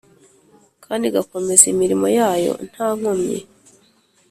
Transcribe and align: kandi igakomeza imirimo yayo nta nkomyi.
kandi 0.85 1.03
igakomeza 1.07 1.63
imirimo 1.73 2.07
yayo 2.19 2.53
nta 2.69 2.87
nkomyi. 2.97 3.39